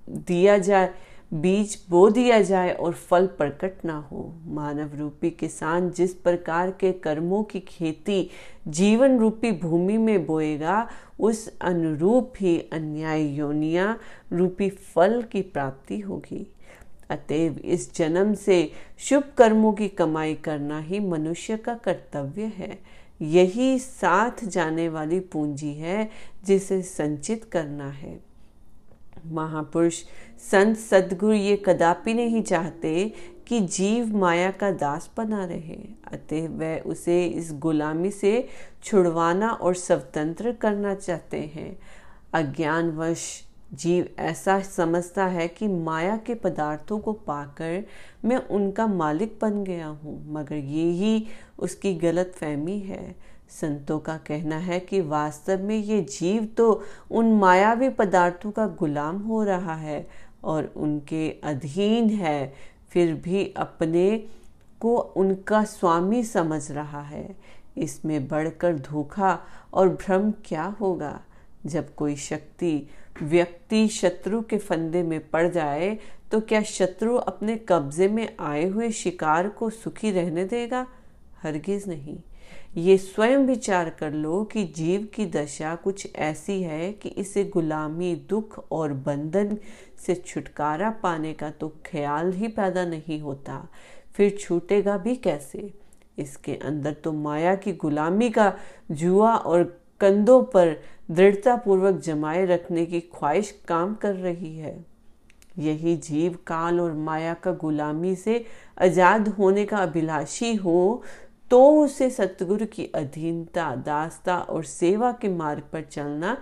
दिया 0.08 0.58
जाए, 0.58 0.90
बीज 1.32 1.76
बो 1.90 2.08
दिया 2.10 2.40
जाए 2.42 2.72
और 2.72 2.92
फल 2.92 3.26
प्रकट 3.28 3.84
ना 3.84 3.96
हो। 4.10 4.32
मानव 4.46 4.96
रूपी 4.98 5.30
किसान 5.30 5.90
जिस 5.90 6.14
प्रकार 6.14 6.70
के 6.70 6.92
कर्मों 6.92 7.42
की 7.44 7.60
खेती 7.60 8.28
जीवन 8.68 9.18
रूपी 9.18 9.52
भूमि 9.52 9.96
में 9.98 10.26
बोएगा, 10.26 10.88
उस 11.20 11.46
अनुरूप 11.60 12.32
ही 12.40 12.58
अन्याय 12.72 13.26
योनिया 13.28 13.96
रूपी 14.32 14.68
फल 14.70 15.22
की 15.22 15.42
प्राप्ति 15.42 16.00
होगी। 16.00 16.46
अतएव 17.10 17.58
इस 17.58 17.94
जन्म 17.94 18.34
से 18.34 18.72
शुभ 18.98 19.24
कर्मों 19.38 19.72
की 19.72 19.88
कमाई 19.88 20.34
करना 20.34 20.80
ही 20.80 21.00
मनुष्य 21.00 21.56
का 21.56 21.74
कर्तव्य 21.74 22.42
है। 22.42 22.78
यही 23.22 23.78
साथ 23.78 24.44
जाने 24.44 24.88
वाली 24.88 25.20
पूंजी 25.20 25.74
है 25.74 26.10
जिसे 26.44 26.82
संचित 26.82 27.44
करना 27.44 27.90
है। 27.90 28.20
महापुरुष, 29.26 30.02
संत 30.52 30.76
सदगुरु 30.76 31.32
ये 31.32 31.62
कदापि 31.66 32.14
नहीं 32.14 32.42
चाहते 32.42 33.12
कि 33.46 33.60
जीव 33.60 34.16
माया 34.16 34.50
का 34.50 34.70
दास 34.70 35.10
बना 35.16 35.44
रहे। 35.44 35.78
अतः 36.12 36.48
वह 36.48 36.78
उसे 36.78 37.26
इस 37.26 37.52
गुलामी 37.52 38.10
से 38.10 38.48
छुड़वाना 38.84 39.50
और 39.50 39.74
स्वतंत्र 39.74 40.52
करना 40.52 40.94
चाहते 40.94 41.38
हैं। 41.38 41.78
अज्ञानवश 42.32 43.49
जीव 43.72 44.08
ऐसा 44.18 44.58
समझता 44.60 45.24
है 45.26 45.46
कि 45.48 45.68
माया 45.68 46.16
के 46.16 46.34
पदार्थों 46.34 46.98
को 46.98 47.12
पाकर 47.12 47.84
मैं 48.24 48.36
उनका 48.36 48.86
मालिक 48.86 49.38
बन 49.42 49.62
गया 49.64 49.86
हूँ, 49.86 50.32
मगर 50.32 50.54
ये 50.54 50.90
ही 50.92 51.26
उसकी 51.58 51.94
गलत 51.94 52.32
फहमी 52.36 52.78
है। 52.78 53.14
संतों 53.50 53.98
का 53.98 54.16
कहना 54.26 54.56
है 54.56 54.78
कि 54.80 55.00
वास्तव 55.00 55.62
में 55.62 55.76
ये 55.76 56.00
जीव 56.10 56.44
तो 56.56 56.82
उन 57.10 57.32
मायावी 57.32 57.88
पदार्थों 57.90 58.50
का 58.50 58.66
गुलाम 58.78 59.18
हो 59.18 59.42
रहा 59.44 59.74
है 59.74 60.06
और 60.44 60.72
उनके 60.76 61.28
अधीन 61.44 62.10
है, 62.10 62.52
फिर 62.90 63.14
भी 63.14 63.52
अपने 63.56 64.16
को 64.80 64.96
उनका 64.96 65.64
स्वामी 65.64 66.22
समझ 66.24 66.70
रहा 66.70 67.02
है। 67.02 67.36
इसमें 67.76 68.28
बढ़कर 68.28 68.78
धोखा 68.80 69.38
और 69.72 69.88
भ्रम 69.88 70.30
क्या 70.44 70.64
होगा? 70.80 71.20
जब 71.66 71.94
कोई 71.94 72.16
शक्ति 72.16 72.88
व्यक्ति 73.22 73.88
शत्रु 73.88 74.42
के 74.42 74.58
फंदे 74.58 75.02
में 75.02 75.20
पड़ 75.30 75.48
जाए 75.48 75.98
तो 76.32 76.40
क्या 76.40 76.62
शत्रु 76.62 77.16
अपने 77.16 77.56
कब्जे 77.56 78.08
में 78.08 78.36
आए 78.40 78.68
हुए 78.68 78.90
शिकार 78.90 79.48
को 79.48 79.70
सुखी 79.70 80.10
रहने 80.10 80.44
देगा? 80.44 80.86
हरगिज 81.42 81.88
नहीं। 81.88 82.18
ये 82.76 82.98
स्वयं 82.98 83.38
विचार 83.38 83.90
कर 83.90 84.12
लो 84.12 84.44
कि 84.44 84.64
जीव 84.64 85.08
की 85.14 85.26
दशा 85.26 85.74
कुछ 85.74 86.16
ऐसी 86.16 86.62
है 86.62 86.92
कि 86.92 87.08
इसे 87.08 87.44
गुलामी, 87.44 88.14
दुख 88.14 88.64
और 88.72 88.92
बंधन 88.92 89.56
से 90.06 90.14
छुटकारा 90.14 90.90
पाने 90.90 91.32
का 91.32 91.50
तो 91.50 91.68
ख्याल 91.68 92.32
ही 92.32 92.48
पैदा 92.48 92.84
नहीं 92.84 93.20
होता। 93.20 93.68
फिर 94.12 94.36
छूटेगा 94.40 94.96
भी 94.96 95.16
कैसे? 95.16 95.74
इसके 96.18 96.54
अंदर 96.54 96.92
तो 96.92 97.12
माया 97.12 97.54
की 97.54 97.72
गुलामी 97.72 98.30
का 98.30 98.52
जुआ 98.90 99.34
और 99.34 99.79
कंधों 100.00 100.42
पर 100.44 100.76
दृढ़ता 101.10 101.56
पूर्वक 101.56 102.00
जमाए 102.00 102.44
रखने 102.46 102.84
की 102.86 103.00
ख्वाहिश 103.14 103.50
काम 103.68 103.94
कर 103.94 104.14
रही 104.16 104.56
है। 104.56 104.78
यही 105.58 105.96
जीव 105.98 106.38
काल 106.46 106.80
और 106.80 106.92
माया 106.98 107.34
का 107.34 107.52
गुलामी 107.54 108.14
से 108.16 108.44
आज़ाद 108.78 109.28
होने 109.28 109.64
का 109.64 109.78
अभिलाषी 109.78 110.54
हो 110.56 111.02
तो 111.50 111.60
उसे 111.74 112.08
सतगुरु 112.10 112.66
की 112.66 112.84
अधीनता, 112.94 113.74
दासता 113.76 114.38
और 114.38 114.64
सेवा 114.64 115.10
के 115.12 115.28
मार्ग 115.28 115.62
पर 115.72 115.82
चलना 115.82 116.36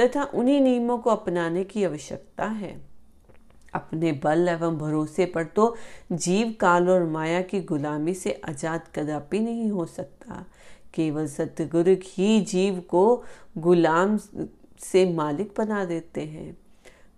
तथा 0.00 0.24
उन्हीं 0.24 0.60
नियमों 0.60 0.98
को 0.98 1.10
अपनाने 1.10 1.64
की 1.64 1.84
आवश्यकता 1.84 2.44
है। 2.44 2.80
अपने 3.74 4.12
बल 4.24 4.48
एवं 4.48 4.78
भरोसे 4.78 5.24
पर 5.26 5.44
तो 5.46 5.74
जीव 6.12 6.54
काल 6.60 6.88
और 6.90 7.04
माया 7.08 7.40
की 7.42 7.60
गुलामी 7.62 8.14
से 8.14 8.40
आज़ाद 8.48 8.88
कदापि 8.94 9.40
नहीं 9.40 9.70
हो 9.70 9.86
सकता। 9.86 10.44
केवल 10.94 11.26
सतगुरु 11.26 11.94
ही 12.04 12.40
जीव 12.40 12.80
को 12.80 13.24
गुलाम 13.58 14.16
से 14.78 15.12
मालिक 15.12 15.52
बना 15.58 15.84
देते 15.84 16.20
हैं। 16.20 16.56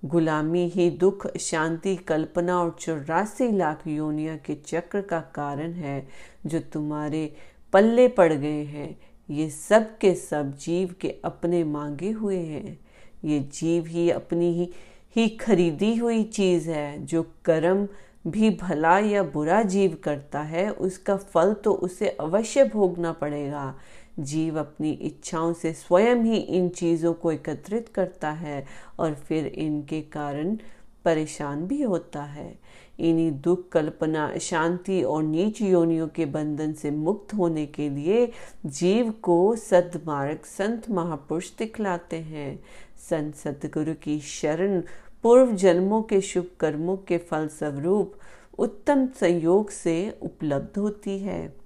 गुलामी 0.04 0.68
ही 0.68 0.90
दुख 0.90 1.26
शांति 1.36 1.96
कल्पना 1.96 2.60
और 2.60 2.76
चौरासी 2.80 3.50
लाख 3.52 3.86
योनिया 3.86 4.36
के 4.36 4.54
चक्र 4.54 5.00
का 5.00 5.20
कारण 5.20 5.72
है 5.72 6.08
जो 6.46 6.60
तुम्हारे 6.60 7.36
पल्ले 7.72 8.08
पड़ 8.08 8.32
गए 8.32 8.64
हैं। 8.64 8.96
ये 9.30 9.50
सब 9.50 9.98
के 9.98 10.14
सब 10.14 10.56
जीव 10.56 10.94
के 11.00 11.14
अपने 11.24 11.64
मांगे 11.64 12.10
हुए 12.10 12.38
हैं। 12.38 12.78
ये 13.24 13.40
जीव 13.40 13.86
ही 13.86 14.10
अपनी 14.10 14.52
ही, 14.54 14.70
ही 15.16 15.28
खरीदी 15.28 15.94
हुई 15.96 16.22
चीज़ 16.22 16.70
है 16.70 17.06
जो 17.06 17.22
कर्म 17.44 17.88
भी 18.26 18.50
भला 18.50 18.98
या 18.98 19.22
बुरा 19.22 19.62
जीव 19.62 19.96
करता 20.02 20.40
है, 20.40 20.70
उसका 20.70 21.16
फल 21.16 21.52
तो 21.54 21.72
उसे 21.72 22.08
अवश्य 22.08 22.64
भोगना 22.64 23.12
पड़ेगा। 23.12 23.74
जीव 24.18 24.58
अपनी 24.58 24.90
इच्छाओं 24.90 25.52
से 25.52 25.72
स्वयं 25.72 26.16
ही 26.16 26.36
इन 26.36 26.68
चीज़ों 26.68 27.12
को 27.12 27.32
एकत्रित 27.32 27.88
करता 27.88 28.30
है 28.30 28.64
और 28.98 29.14
फिर 29.14 29.46
इनके 29.46 30.00
कारण 30.02 30.56
परेशान 31.04 31.66
भी 31.66 31.82
होता 31.82 32.22
है। 32.22 32.58
इन्हीं 32.98 33.30
दुख, 33.40 33.68
कल्पना, 33.68 34.38
शांति 34.38 35.02
और 35.02 35.22
नीच 35.22 35.60
योनियों 35.62 36.08
के 36.08 36.26
बंधन 36.26 36.72
से 36.72 36.90
मुक्त 36.90 37.34
होने 37.34 37.66
के 37.66 37.88
लिए 37.90 38.30
जीव 38.66 39.10
को 39.22 39.56
सदमार्ग 39.56 40.44
संत 40.44 40.90
महापुरुष 40.90 41.50
दिखलाते 41.58 42.16
हैं। 42.16 42.62
संत 43.10 43.34
सतगुरु 43.34 43.94
की 43.94 44.20
शरण 44.20 44.82
पूर्व 45.24 45.52
जन्मों 45.52 46.02
के 46.02 46.20
शुभ 46.20 46.46
कर्मों 46.60 46.96
के 46.96 47.18
फल 47.18 47.48
स्वरूप 47.48 48.14
उत्तम 48.58 49.06
संयोग 49.20 49.70
से 49.70 49.94
उपलब्ध 50.22 50.78
होती 50.78 51.18
है। 51.18 51.56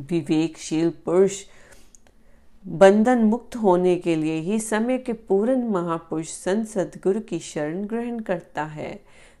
विवेकशील 0.00 0.90
पुरुष 1.04 1.42
बंधन 2.66 3.18
मुक्त 3.18 3.56
होने 3.56 3.96
के 3.96 4.14
लिए 4.16 4.38
ही 4.40 4.58
समय 4.60 4.98
के 4.98 5.12
पूर्ण 5.12 5.68
महापुरुष 5.68 6.28
संत 6.28 6.66
सदगुरु 6.66 7.20
की 7.20 7.38
शरण 7.38 7.84
ग्रहण 7.84 8.20
करता 8.20 8.64
है। 8.64 8.92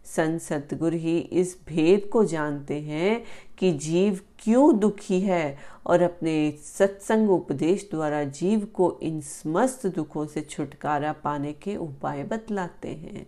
संत 0.06 0.40
सतगुरु 0.40 0.96
ही 0.96 1.18
इस 1.18 1.56
भेद 1.66 2.08
को 2.12 2.24
जानते 2.24 2.80
हैं 2.80 3.22
कि 3.58 3.72
जीव 3.72 4.20
क्यों 4.38 4.78
दुखी 4.78 5.20
है 5.20 5.58
और 5.86 6.02
अपने 6.02 6.34
सत्संग 6.64 7.30
उपदेश 7.30 7.88
द्वारा 7.90 8.22
जीव 8.24 8.64
को 8.74 8.98
इन 9.02 9.20
समस्त 9.20 9.86
दुखों 9.86 10.26
से 10.26 10.40
छुटकारा 10.40 11.12
पाने 11.24 11.52
के 11.52 11.76
उपाय 11.76 12.22
बतलाते 12.22 12.88
हैं। 12.88 13.26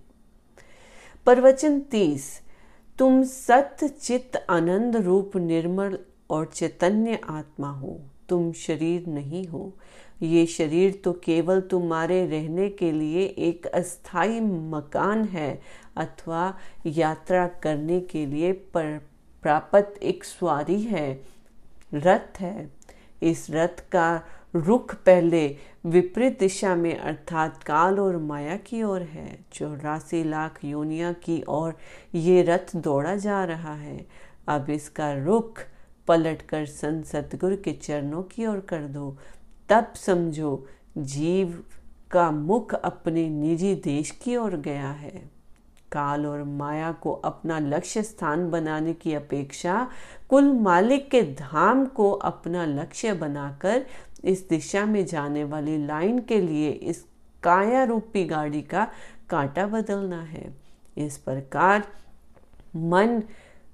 प्रवचन 1.26 1.78
तीस, 1.80 2.40
तुम 2.98 3.22
सत्य 3.24 3.88
चित्त 3.88 4.44
आनंद 4.50 4.96
रूप 4.96 5.36
निर्मल 5.36 5.98
और 6.30 6.44
चैतन्य 6.46 7.18
आत्मा 7.28 7.70
हो, 7.70 8.00
तुम 8.28 8.52
शरीर 8.52 9.06
नहीं 9.06 9.46
हो। 9.46 9.72
ये 10.22 10.44
शरीर 10.46 11.00
तो 11.04 11.12
केवल 11.24 11.60
तुम्हारे 11.60 12.24
रहने 12.26 12.68
के 12.70 12.90
लिए 12.92 13.24
एक 13.38 13.66
अस्थाई 13.66 14.40
मकान 14.40 15.24
है 15.24 15.60
अथवा 15.96 16.58
यात्रा 16.86 17.46
करने 17.46 18.00
के 18.00 18.26
लिए 18.26 18.52
पर, 18.52 19.00
प्राप्त 19.42 19.98
एक 20.02 20.24
स्वारी 20.24 20.80
है, 20.82 21.20
रथ 21.94 22.40
है। 22.40 22.72
इस 23.22 23.46
रथ 23.50 23.90
का 23.92 24.22
रुख 24.54 24.94
पहले 24.94 25.56
विपरीत 25.86 26.38
दिशा 26.38 26.74
में 26.74 26.98
अर्थात 26.98 27.62
काल 27.62 28.00
और 28.00 28.16
माया 28.16 28.56
की 28.56 28.82
ओर 28.82 29.02
है। 29.02 29.38
चौरासी 29.52 30.24
लाख 30.24 30.64
योनिया 30.64 31.12
की 31.12 31.42
ओर 31.48 31.74
ये 32.14 32.42
रथ 32.42 32.76
दौड़ा 32.76 33.16
जा 33.16 33.44
रहा 33.44 33.74
है। 33.74 34.06
अब 34.48 34.70
इसका 34.70 35.12
रुख 35.12 35.60
पलटकर 36.08 36.66
संत 36.66 37.06
सतगुरु 37.06 37.56
के 37.56 37.72
चरणों 37.72 38.22
की 38.22 38.46
ओर 38.46 38.60
कर 38.60 38.82
दो। 38.82 39.16
तब 39.68 39.92
समझो, 39.96 40.66
जीव 40.98 41.64
का 42.10 42.30
मुख 42.30 42.74
अपने 42.74 43.28
निजी 43.28 43.74
देश 43.74 44.10
की 44.10 44.36
ओर 44.36 44.56
गया 44.56 44.90
है। 44.90 45.30
काल 45.94 46.26
और 46.26 46.42
माया 46.42 46.92
को 46.92 47.12
अपना 47.12 47.58
लक्ष्य 47.58 48.02
स्थान 48.02 48.50
बनाने 48.50 48.92
की 48.92 49.14
अपेक्षा 49.14 49.88
कुल 50.28 50.52
मालिक 50.52 51.10
के 51.10 51.22
धाम 51.22 51.84
को 51.86 52.10
अपना 52.12 52.64
लक्ष्य 52.66 53.12
बनाकर 53.14 53.86
इस 54.24 54.48
दिशा 54.48 54.84
में 54.86 55.04
जाने 55.06 55.44
वाली 55.44 55.86
लाइन 55.86 56.18
के 56.18 56.40
लिए 56.40 56.70
इस 56.70 57.04
काया 57.42 57.84
रूपी 57.84 58.24
गाड़ी 58.24 58.62
का 58.62 58.86
कांटा 59.30 59.66
बदलना 59.66 60.20
है। 60.22 60.54
इस 60.96 61.16
प्रकार 61.18 61.82
मन 62.76 63.22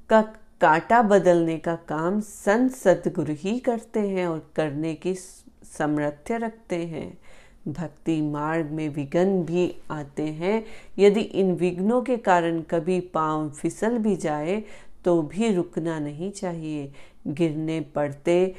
का 0.09 0.23
कांटा 0.61 1.03
बदलने 1.03 1.59
का 1.59 1.75
काम 1.89 2.21
संत 2.21 2.73
सदगुरु 2.73 3.35
ही 3.39 3.59
करते 3.59 4.01
हैं 4.01 4.27
और 4.27 4.51
करने 4.57 4.95
की 4.95 5.15
सामर्थ्य 5.15 6.39
रखते 6.39 6.77
हैं। 6.77 7.20
भक्ति 7.69 8.21
मार्ग 8.23 8.71
में 8.71 8.89
विघ्न 8.89 9.43
भी 9.45 9.71
आते 9.91 10.23
हैं। 10.23 10.63
यदि 10.99 11.21
इन 11.21 11.53
विघ्नों 11.55 12.01
के 12.03 12.17
कारण 12.17 12.61
कभी 12.61 12.99
पाँव 13.15 13.49
फिसल 13.51 13.99
भी 13.99 14.17
जाए 14.17 14.63
तो 15.05 15.21
भी 15.23 15.53
रुकना 15.55 15.99
नहीं 15.99 16.31
चाहिए। 16.31 16.91
गिरने 17.29 17.81
पड़ते, 17.95 18.55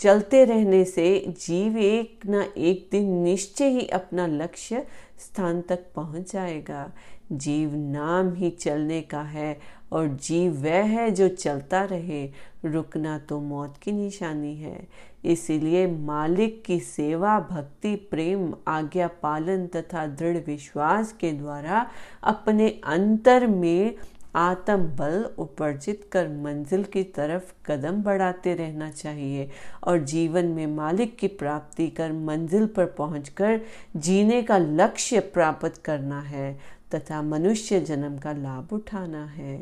चलते 0.00 0.44
रहने 0.44 0.84
से 0.84 1.34
जीव 1.40 1.76
एक 1.78 2.26
न 2.26 2.44
एक 2.58 2.88
दिन 2.92 3.10
निश्चय 3.14 3.68
ही 3.68 3.86
अपना 3.88 4.26
लक्ष्य 4.26 4.84
स्थान 5.18 5.60
तक 5.60 5.84
पहुँच 5.96 6.32
जाएगा। 6.32 6.90
जीव 7.32 7.74
नाम 7.74 8.32
ही 8.34 8.50
चलने 8.50 9.00
का 9.02 9.20
है, 9.20 9.58
और 9.92 10.08
जीव 10.22 10.52
वह 10.62 10.84
है 10.88 11.10
जो 11.10 11.28
चलता 11.28 11.82
रहे। 11.84 12.24
रुकना 12.64 13.18
तो 13.18 13.40
मौत 13.40 13.76
की 13.82 13.92
निशानी 13.92 14.54
है। 14.56 14.86
इसीलिए 15.26 15.86
मालिक 15.86 16.62
की 16.64 16.78
सेवा, 16.80 17.38
भक्ति, 17.40 17.94
प्रेम, 18.10 18.52
आज्ञा 18.68 19.08
पालन 19.22 19.66
तथा 19.66 20.06
दृढ़ 20.06 20.36
विश्वास 20.36 21.12
के 21.12 21.32
द्वारा 21.32 21.86
अपने 22.22 22.68
अंतर 22.84 23.46
में 23.46 23.94
आत्म 24.34 24.76
बल 24.96 25.24
उपर्जित 25.38 26.08
कर 26.12 26.28
मंजिल 26.28 26.82
की 26.84 27.02
तरफ़ 27.02 27.52
कदम 27.66 28.02
बढ़ाते 28.02 28.54
रहना 28.54 28.90
चाहिए 28.90 29.48
और 29.84 29.98
जीवन 30.04 30.46
में 30.46 30.66
मालिक 30.66 31.16
की 31.16 31.28
प्राप्ति 31.28 31.88
कर 31.88 32.12
मंजिल 32.12 32.66
पर 32.66 32.86
पहुंचकर 32.86 33.60
जीने 33.96 34.42
का 34.42 34.58
लक्ष्य 34.58 35.20
प्राप्त 35.20 35.80
करना 35.84 36.20
है 36.20 36.52
तथा 36.94 37.22
मनुष्य 37.22 37.80
जन्म 37.80 38.18
का 38.18 38.32
लाभ 38.32 38.72
उठाना 38.72 39.24
है। 39.24 39.56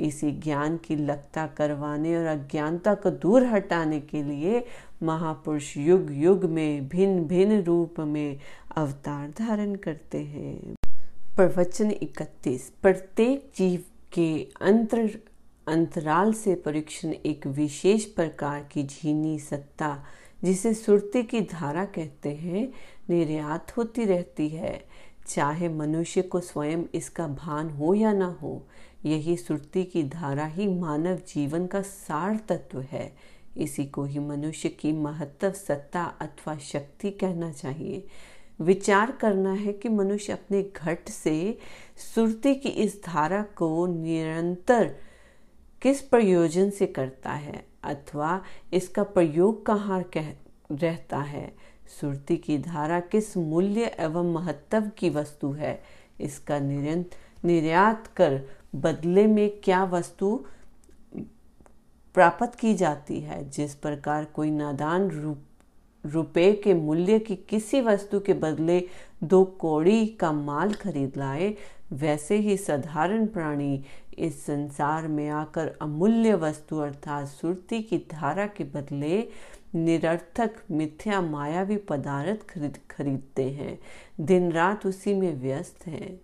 इसी 0.00 0.30
ज्ञान 0.30 0.76
की 0.76 0.96
लगता 0.96 1.46
करवाने 1.46 2.16
और 2.16 2.24
अज्ञानता 2.24 2.94
को 2.94 3.10
दूर 3.10 3.46
हटाने 3.46 4.00
के 4.00 4.22
लिए 4.22 4.64
महापुरुष 5.02 5.76
युग 5.76 6.06
युग 6.10 6.44
में 6.44 6.88
भिन्न 6.88 7.24
भिन्न 7.24 7.62
रूप 7.62 8.00
में 8.00 8.38
अवतार 8.76 9.30
धारण 9.38 9.74
करते 9.74 10.18
हैं। 10.18 10.74
प्रवचन 11.36 11.90
31 11.90 12.72
प्रत्येक 12.82 13.52
जीव 13.56 13.84
के 14.12 14.48
अंतर, 14.60 15.10
अंतराल 15.68 16.32
से 16.32 16.54
परीक्षण 16.54 17.08
एक 17.08 17.46
विशेष 17.46 18.04
प्रकार 18.04 18.68
की 18.72 18.82
झीनी 18.82 19.38
सत्ता, 19.38 20.04
जिसे 20.44 20.74
सुरती 20.74 21.22
की 21.22 21.40
धारा 21.40 21.84
कहते 21.84 22.28
हैं, 22.28 22.72
निर्यात 23.10 23.76
होती 23.76 24.04
रहती 24.04 24.48
है। 24.48 24.84
चाहे 25.28 25.68
मनुष्य 25.68 26.22
को 26.22 26.40
स्वयं 26.40 26.82
इसका 26.94 27.26
भान 27.26 27.70
हो 27.70 27.94
या 27.94 28.12
ना 28.12 28.38
हो 28.42 28.66
यही 29.04 29.36
सुरती 29.36 29.84
की 29.84 30.02
धारा 30.02 30.46
ही 30.46 30.68
मानव 30.68 31.16
जीवन 31.16 31.66
का 31.66 31.82
सार 31.82 32.36
तत्व 32.48 32.80
है। 32.80 33.16
इसी 33.56 33.84
को 33.86 34.04
ही 34.04 34.18
मनुष्य 34.18 34.68
की 34.68 34.92
महत्व, 34.92 35.50
सत्ता 35.50 36.04
अथवा 36.04 36.58
शक्ति 36.58 37.10
कहना 37.10 37.52
चाहिए। 37.52 38.06
विचार 38.60 39.10
करना 39.10 39.52
है 39.52 39.72
कि 39.72 39.88
मनुष्य 39.88 40.32
अपने 40.32 40.62
घट 40.62 41.08
से 41.08 41.58
सुरती 42.14 42.54
की 42.54 42.68
इस 42.68 43.00
धारा 43.04 43.42
को 43.42 43.86
निरंतर 43.86 44.96
किस 45.82 46.00
प्रयोजन 46.00 46.70
से 46.70 46.86
करता 46.86 47.30
है 47.30 47.66
अथवा 47.84 48.42
इसका 48.72 49.02
प्रयोग 49.02 49.66
कहाँ 49.66 50.02
कह, 50.02 50.30
रहता 50.72 51.18
है? 51.18 51.56
सुरती 52.00 52.36
की 52.36 52.58
धारा 52.58 53.00
किस 53.00 53.36
मूल्य 53.36 53.96
एवं 54.00 54.32
महत्व 54.32 54.90
की 54.98 55.10
वस्तु 55.10 55.52
है? 55.52 55.82
इसका 56.20 56.58
निरंतर 56.58 57.16
निर्यात 57.44 58.06
कर 58.06 58.42
बदले 58.74 59.26
में 59.26 59.60
क्या 59.60 59.84
वस्तु 59.84 60.44
प्राप्त 62.14 62.54
की 62.54 62.74
जाती 62.74 63.20
है? 63.20 63.50
जिस 63.50 63.74
प्रकार 63.74 64.24
कोई 64.24 64.50
नादान 64.50 65.10
रूप, 65.10 65.38
रुपए 66.06 66.52
के 66.52 66.74
मूल्य 66.74 67.18
की 67.18 67.36
किसी 67.36 67.80
वस्तु 67.80 68.20
के 68.20 68.32
बदले 68.34 68.88
दो 69.24 69.44
कौड़ी 69.44 70.06
का 70.06 70.32
माल 70.32 70.72
खरीद 70.72 71.12
लाए, 71.16 71.54
वैसे 71.92 72.36
ही 72.36 72.56
साधारण 72.56 73.26
प्राणी 73.26 73.84
इस 74.18 74.46
संसार 74.46 75.08
में 75.08 75.28
आकर 75.28 75.76
अमूल्य 75.82 76.34
वस्तु 76.34 76.78
अर्थात 76.78 77.26
सुरती 77.26 77.82
की 77.82 77.98
धारा 77.98 78.46
के 78.46 78.64
बदले 78.64 79.28
निरर्थक 79.74 80.50
मिथ्या 80.70 81.20
मायावी 81.20 81.76
पदार्थ 81.76 82.46
खरीद, 82.46 82.78
खरीदते 82.90 83.50
हैं। 83.50 83.78
दिन 84.20 84.52
रात 84.52 84.86
उसी 84.86 85.14
में 85.14 85.42
व्यस्त 85.42 85.86
हैं। 85.86 86.20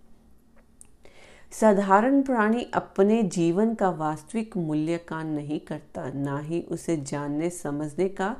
साधारण 1.61 2.23
प्राणी 2.23 2.63
अपने 2.75 3.23
जीवन 3.23 3.75
का 3.75 3.89
वास्तविक 3.91 4.57
मूल्यांकन 4.57 5.27
नहीं 5.27 5.59
करता, 5.61 6.11
ना 6.15 6.39
ही 6.39 6.61
उसे 6.63 6.97
जानने, 6.97 7.51
समझने 7.51 8.09
का 8.09 8.35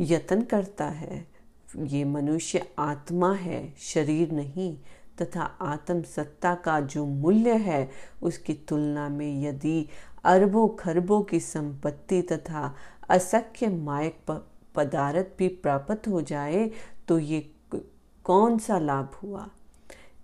यत्न 0.00 0.42
करता 0.42 0.84
है। 0.84 1.26
ये 1.76 2.04
मनुष्य 2.04 2.62
आत्मा 2.78 3.32
है, 3.32 3.74
शरीर 3.78 4.32
नहीं, 4.32 4.76
तथा 5.22 5.42
आत्म 5.42 6.02
सत्ता 6.02 6.54
का 6.54 6.78
जो 6.80 7.04
मूल्य 7.06 7.52
है, 7.52 7.90
उसकी 8.22 8.54
तुलना 8.68 9.08
में 9.08 9.42
यदि 9.42 9.88
अरबों 10.24 10.68
खरबों 10.76 11.20
की 11.22 11.40
संपत्ति 11.40 12.20
तथा 12.22 12.74
असख्य 13.10 13.68
मायक 13.68 14.30
पदार्थ 14.74 15.36
भी 15.38 15.48
प्राप्त 15.48 16.08
हो 16.08 16.22
जाए 16.22 16.70
तो 17.08 17.18
ये 17.18 17.40
कौन 18.24 18.58
सा 18.58 18.78
लाभ 18.78 19.18
हुआ? 19.22 19.48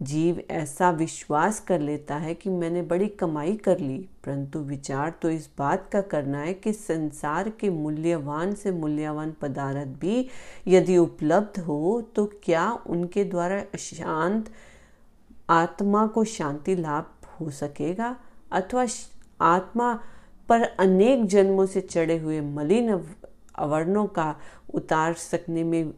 जीव 0.00 0.40
ऐसा 0.50 0.90
विश्वास 0.90 1.59
कर 1.61 1.81
लेता 1.81 2.17
है 2.17 2.35
कि 2.35 2.50
मैंने 2.50 2.83
बड़ी 2.83 3.07
कमाई 3.09 3.55
कर 3.57 3.78
ली। 3.78 3.99
परंतु 4.25 4.59
विचार 4.59 5.11
तो 5.23 5.31
इस 5.31 5.49
बात 5.59 5.88
का 5.93 6.00
करना 6.00 6.38
है 6.38 6.55
कि 6.55 6.73
संसार 6.73 7.49
के 7.50 7.71
मूल्यवान 7.71 8.55
से 8.55 8.71
मूल्यवान 8.71 9.33
पदार्थ 9.40 9.88
भी 10.00 10.28
यदि 10.67 10.97
उपलब्ध 10.97 11.61
हो 11.61 12.00
तो 12.17 12.26
क्या 12.45 12.71
उनके 12.87 13.25
द्वारा 13.25 13.62
शांत 13.78 14.50
आत्मा 15.50 16.07
को 16.07 16.25
शांति 16.25 16.76
लाभ 16.76 17.11
हो 17.40 17.50
सकेगा? 17.50 18.17
अथवा 18.52 18.87
आत्मा 19.40 19.93
पर 20.49 20.62
अनेक 20.62 21.26
जन्मों 21.26 21.67
से 21.67 21.81
चढ़े 21.81 22.19
हुए 22.19 22.40
मलिन 22.40 22.93
अवर्णों 23.55 24.07
का 24.07 24.35
उतार 24.75 25.14
सकने 25.14 25.64
में 25.64 25.93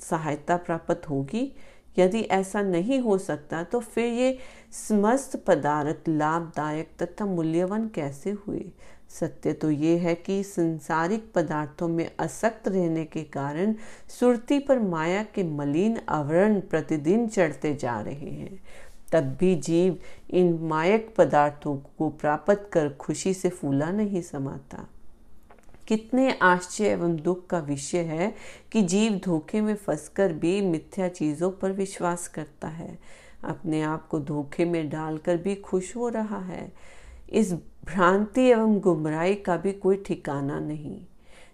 सहायता 0.00 0.56
प्राप्त 0.56 1.08
होगी? 1.10 1.52
यदि 1.98 2.20
ऐसा 2.20 2.62
नहीं 2.62 3.00
हो 3.00 3.18
सकता 3.18 3.62
तो 3.62 3.80
फिर 3.80 4.04
ये 4.04 4.38
समस्त 4.88 5.36
पदार्थ 5.46 6.08
लाभदायक 6.08 6.90
तथा 7.02 7.26
मूल्यवान 7.26 7.88
कैसे 7.88 8.30
हुए? 8.30 8.64
सत्य 9.10 9.52
तो 9.52 9.70
ये 9.70 9.96
है 9.98 10.14
कि 10.14 10.42
संसारिक 10.42 11.32
पदार्थों 11.34 11.88
में 11.88 12.10
असक्त 12.18 12.68
रहने 12.68 13.04
के 13.04 13.22
कारण 13.22 13.74
सुरती 14.20 14.58
पर 14.58 14.78
माया 14.78 15.22
के 15.22 15.44
मलिन 15.44 15.98
आवरण 16.08 16.60
प्रतिदिन 16.60 17.28
चढ़ते 17.28 17.74
जा 17.74 18.00
रहे 18.00 18.30
हैं। 18.30 18.60
तब 19.12 19.36
भी 19.40 19.54
जीव 19.54 19.98
इन 20.30 20.58
मायक 20.62 21.14
पदार्थों 21.18 21.76
को 21.76 22.08
प्राप्त 22.08 22.70
कर 22.72 22.88
खुशी 22.88 23.34
से 23.34 23.48
फूला 23.48 23.90
नहीं 23.90 24.22
समाता। 24.22 24.86
कितने 25.88 26.38
आश्चर्य 26.42 26.88
एवं 26.88 27.16
दुख 27.16 27.46
का 27.46 27.58
विषय 27.58 27.98
है 27.98 28.34
कि 28.72 28.82
जीव 28.82 29.20
धोखे 29.24 29.60
में 29.60 29.74
फंसकर 29.74 30.32
भी 30.32 30.60
मिथ्या 30.60 31.08
चीज़ों 31.08 31.50
पर 31.50 31.72
विश्वास 31.72 32.28
करता 32.28 32.68
है। 32.68 32.98
अपने 33.44 33.82
आप 33.82 34.08
को 34.08 34.20
धोखे 34.20 34.64
में 34.64 34.88
डालकर 34.88 35.36
भी 35.36 35.54
खुश 35.54 35.96
हो 35.96 36.08
रहा 36.08 36.40
है। 36.40 36.72
इस 37.30 37.52
भ्रांति 37.54 38.42
एवं 38.42 38.78
गुमराही 38.78 39.34
का 39.34 39.56
भी 39.56 39.72
कोई 39.72 39.96
ठिकाना 39.96 40.60
नहीं। 40.60 41.00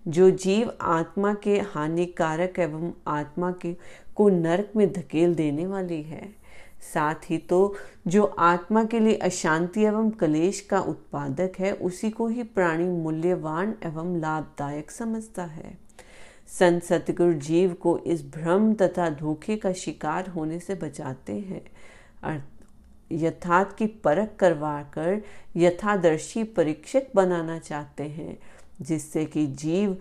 जो 0.08 0.30
जीव 0.30 0.72
आत्मा 0.80 1.34
के 1.34 1.60
हानिकारक 1.60 2.58
एवं 2.58 2.92
आत्मा 3.06 3.52
के 3.52 3.76
को 4.14 4.28
नरक 4.28 4.72
में 4.76 4.92
धकेल 4.92 5.34
देने 5.34 5.66
वाली 5.66 6.02
है। 6.02 6.41
साथ 6.82 7.30
ही 7.30 7.38
तो 7.38 7.74
जो 8.06 8.24
आत्मा 8.24 8.84
के 8.84 9.00
लिए 9.00 9.14
अशांति 9.14 9.82
एवं 9.82 10.10
कलेश 10.10 10.60
का 10.60 10.80
उत्पादक 10.80 11.52
है, 11.58 11.72
उसी 11.72 12.10
को 12.10 12.26
ही 12.26 12.42
प्राणी 12.42 12.88
मूल्यवान 12.88 13.74
एवं 13.84 14.18
लाभदायक 14.20 14.90
समझता 14.90 15.44
है। 15.44 15.76
संत 16.48 16.82
सतगुरु 16.82 17.32
जीव 17.32 17.72
को 17.72 17.96
इस 17.98 18.24
भ्रम 18.30 18.72
तथा 18.74 19.08
धोखे 19.10 19.56
का 19.56 19.72
शिकार 19.72 20.28
होने 20.28 20.58
से 20.60 20.74
बचाते 20.74 21.32
हैं। 21.32 22.44
यथार्थ 23.10 23.76
की 23.76 23.86
परख 23.86 24.36
करवा 24.38 24.82
कर 24.94 25.22
यथादर्शी 25.56 26.44
परीक्षक 26.44 27.06
बनाना 27.14 27.58
चाहते 27.58 28.02
हैं, 28.02 28.38
जिससे 28.80 29.24
कि 29.24 29.46
जीव 29.46 29.96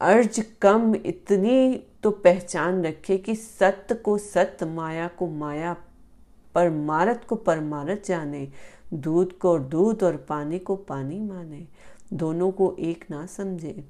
अर्ज़ 0.00 0.40
कम 0.62 0.94
इतनी 0.96 1.74
तो 2.02 2.10
पहचान 2.10 2.84
रखे 2.84 3.16
कि 3.18 3.34
सत्य 3.34 3.94
को 3.94 4.16
सत्य, 4.18 4.66
माया 4.66 5.08
को 5.08 5.26
माया 5.28 5.76
परमारथ 6.54 7.26
को 7.28 7.36
परमारथ 7.36 8.06
जाने, 8.06 8.48
दूध 8.94 9.32
को 9.32 9.58
दूध 9.58 10.02
और 10.02 10.16
पानी 10.16 10.58
को 10.58 10.76
पानी 10.76 11.20
माने। 11.20 11.66
दोनों 12.12 12.50
को 12.50 12.76
एक 12.78 13.04
ना 13.10 13.26
समझे। 13.26 13.84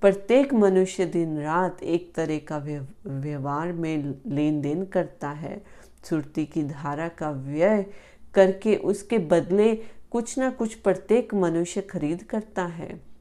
प्रत्येक 0.00 0.54
मनुष्य 0.54 1.06
दिन 1.06 1.38
रात 1.38 1.82
एक 1.82 2.14
तरह 2.14 2.38
का 2.38 2.58
व्यवहार 3.06 3.72
में 3.72 4.14
लेन 4.26 4.60
देन 4.60 4.84
करता 4.84 5.30
है। 5.30 5.62
सुरती 6.04 6.46
की 6.46 6.62
धारा 6.62 7.08
का 7.08 7.30
व्यय 7.30 7.86
करके 8.34 8.76
उसके 8.76 9.18
बदले 9.18 9.74
कुछ 10.10 10.38
ना 10.38 10.50
कुछ 10.50 10.74
प्रत्येक 10.74 11.34
मनुष्य 11.34 11.80
खरीद 11.80 12.22
करता 12.22 12.64
है। 12.64 13.11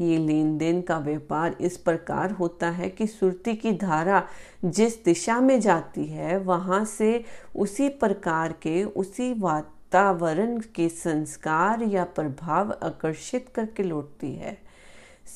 ये 0.00 0.18
लेन 0.18 0.56
देन 0.58 0.80
का 0.82 0.98
व्यापार 0.98 1.56
इस 1.60 1.76
प्रकार 1.76 2.30
होता 2.30 2.70
है 2.70 2.88
कि 2.88 3.06
सुरती 3.06 3.54
की 3.54 3.72
धारा 3.72 4.22
जिस 4.64 5.04
दिशा 5.04 5.40
में 5.40 5.60
जाती 5.60 6.04
है, 6.04 6.38
वहाँ 6.38 6.84
से 6.84 7.24
उसी 7.56 7.88
प्रकार 7.88 8.52
के 8.62 8.82
उसी 8.84 9.32
वातावरण 9.32 10.58
के 10.74 10.88
संस्कार 10.88 11.82
या 11.82 12.04
प्रभाव 12.04 12.72
आकर्षित 12.82 13.48
करके 13.54 13.82
लौटती 13.82 14.32
है। 14.32 14.56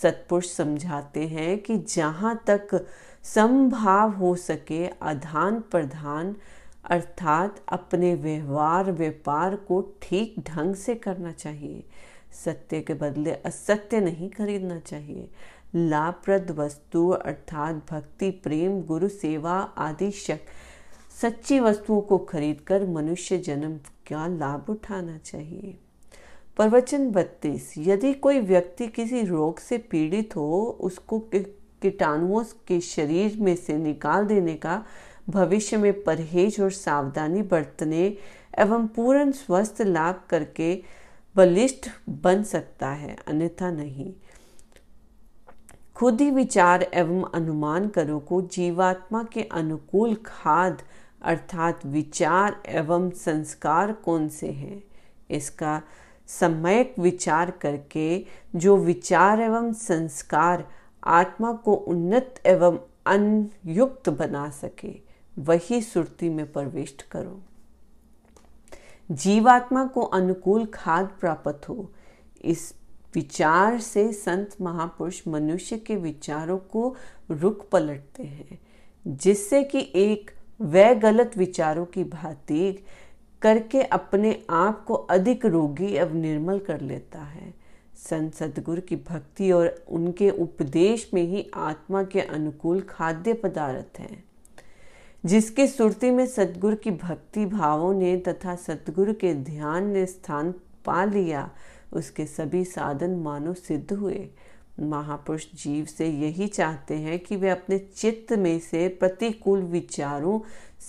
सतपुरुष 0.02 0.50
समझाते 0.50 1.26
हैं 1.26 1.58
कि 1.58 1.76
जहाँ 1.88 2.34
तक 2.46 2.86
संभाव 3.24 4.10
हो 4.10 4.34
सके 4.34 4.86
आधान 5.02 5.60
प्रधान 5.60 6.34
अर्थात 6.90 7.60
अपने 7.68 8.14
व्यवहार 8.14 8.90
व्यापार 8.92 9.56
को 9.56 9.80
ठीक 10.02 10.34
ढंग 10.46 10.74
से 10.74 10.94
करना 10.94 11.32
चाहिए। 11.32 11.84
सत्य 12.32 12.80
के 12.80 12.94
बदले 12.94 13.32
असत्य 13.32 14.00
नहीं 14.00 14.30
खरीदना 14.30 14.78
चाहिए। 14.78 15.28
लाभप्रद 15.74 16.50
वस्तु 16.50 17.08
अर्थात 17.08 17.74
भक्ति, 17.90 18.30
प्रेम, 18.30 18.80
गुरु, 18.82 19.08
सेवा 19.08 19.52
आदि 19.52 20.10
शक, 20.10 20.40
सच्ची 21.20 21.60
वस्तुओं 21.60 22.00
को 22.00 22.18
खरीदकर 22.18 22.86
मनुष्य 22.86 23.38
जन्म 23.38 23.76
का 23.76 24.26
लाभ 24.26 24.70
उठाना 24.70 25.18
चाहिए। 25.18 25.78
प्रवचन 26.56 27.10
बत्तीस, 27.10 27.74
यदि 27.78 28.12
कोई 28.14 28.40
व्यक्ति 28.40 28.86
किसी 28.86 29.22
रोग 29.22 29.58
से 29.58 29.78
पीड़ित 29.78 30.36
हो, 30.36 30.78
उसको 30.80 31.18
कीटाणुओं 31.34 32.44
के 32.66 32.80
शरीर 32.80 33.36
में 33.40 33.56
से 33.56 33.76
निकाल 33.76 34.26
देने 34.26 34.54
का 34.54 34.84
भविष्य 35.28 35.76
में 35.76 36.02
परहेज 36.04 36.60
और 36.60 36.70
सावधानी 36.70 37.42
बरतने 37.42 38.16
एवं 38.58 38.86
पूर्ण 38.86 39.30
स्वस्थ 39.32 39.82
लाभ 39.82 40.22
करके 40.30 40.82
बलिष्ठ 41.36 41.88
बन 42.08 42.42
सकता 42.42 42.88
है, 42.88 43.16
अन्यथा 43.28 43.70
नहीं। 43.70 44.12
खुद 45.94 46.20
ही 46.20 46.30
विचार 46.30 46.82
एवं 46.82 47.22
अनुमान 47.34 47.88
करो 47.88 48.18
को 48.18 48.42
जीवात्मा 48.42 49.22
के 49.22 49.42
अनुकूल 49.42 50.14
खाद 50.26 50.82
अर्थात 51.22 51.86
विचार 51.86 52.62
एवं 52.66 53.10
संस्कार 53.10 53.92
कौन 53.92 54.28
से 54.28 54.50
हैं? 54.50 54.82
इसका 55.30 55.82
सम्यक 56.26 56.94
विचार 56.98 57.50
करके 57.50 58.26
जो 58.56 58.76
विचार 58.76 59.40
एवं 59.40 59.72
संस्कार 59.72 60.66
आत्मा 61.04 61.52
को 61.52 61.72
उन्नत 61.72 62.42
एवं 62.46 62.78
अनयुक्त 63.06 64.08
बना 64.08 64.50
सके, 64.50 65.00
वही 65.38 65.82
सुरती 65.82 66.28
में 66.30 66.52
प्रविष्ट 66.52 67.02
करो। 67.02 67.40
जीवात्मा 69.10 69.84
को 69.84 70.00
अनुकूल 70.00 70.66
खाद 70.66 71.10
प्राप्त 71.20 71.68
हो। 71.68 71.92
इस 72.44 72.74
विचार 73.14 73.80
से 73.80 74.12
संत 74.12 74.56
महापुरुष 74.60 75.22
मनुष्य 75.28 75.78
के 75.78 75.96
विचारों 75.96 76.58
को 76.58 76.96
रुख 77.30 77.68
पलटते 77.68 78.22
हैं, 78.22 78.58
जिससे 79.06 79.62
कि 79.62 79.92
एक 79.94 80.30
वह 80.60 80.94
गलत 80.94 81.36
विचारों 81.36 81.84
की 81.84 82.04
भांति 82.04 82.84
करके 83.42 83.82
अपने 83.82 84.42
आप 84.50 84.84
को 84.84 84.94
अधिक 84.94 85.46
रोगी 85.46 85.92
एवं 85.94 86.14
निर्मल 86.14 86.58
कर 86.58 86.80
लेता 86.80 87.18
है। 87.18 87.54
संत 87.96 88.34
सदगुरु 88.34 88.80
की 88.80 88.96
भक्ति 88.96 89.50
और 89.52 89.84
उनके 89.88 90.30
उपदेश 90.30 91.10
में 91.14 91.22
ही 91.22 91.50
आत्मा 91.54 92.02
के 92.02 92.20
अनुकूल 92.20 92.80
खाद्य 92.80 93.32
पदार्थ 93.32 94.00
हैं। 94.00 94.24
जिसके 95.24 95.66
सुरती 95.66 96.10
में 96.10 96.26
सदगुरु 96.26 96.76
की 96.76 96.90
भक्ति 96.90 97.46
भावों 97.46 97.94
ने 97.94 98.16
तथा 98.16 98.54
सदगुरु 98.56 99.14
के 99.14 99.34
ध्यान 99.34 99.86
ने 99.86 100.06
स्थान 100.06 100.52
पा 100.84 101.04
लिया, 101.04 101.50
उसके 101.92 102.26
सभी 102.26 102.64
साधन 102.64 103.10
मानो 103.10 103.54
सिद्ध 103.54 103.92
हुए। 103.92 104.28
महापुरुष 104.80 105.46
जीव 105.54 105.84
से 105.84 106.06
यही 106.06 106.46
चाहते 106.46 106.94
हैं 106.94 107.18
कि 107.18 107.36
वे 107.36 107.50
अपने 107.50 107.78
चित्त 107.78 108.32
में 108.32 108.58
से 108.58 108.88
प्रतिकूल 108.88 109.62
विचारों, 109.62 110.40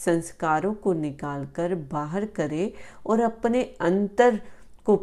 संस्कारों 0.06 0.74
को 0.74 0.94
निकालकर 0.94 1.76
बाहर 1.76 2.26
करे 2.26 2.74
और 3.06 3.20
अपने 3.20 3.64
अंतर 3.82 4.42
को 4.86 4.96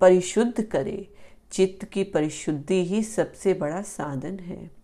परिशुद्ध 0.00 0.62
करे। 0.62 1.08
चित्त 1.52 1.84
की 1.84 2.04
परिशुद्धि 2.04 2.84
ही 2.84 3.02
सबसे 3.02 3.54
बड़ा 3.54 3.82
साधन 3.82 4.38
है। 4.38 4.75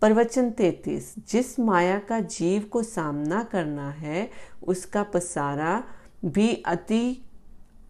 प्रवचन 0.00 0.50
तैतीस, 0.50 1.14
जिस 1.28 1.60
माया 1.60 1.98
का 1.98 2.20
जीव 2.20 2.62
को 2.62 2.82
सामना 2.82 3.42
करना 3.42 3.90
है, 3.90 4.30
उसका 4.68 5.02
पसारा 5.02 5.84
भी 6.24 6.62
अति 6.66 7.24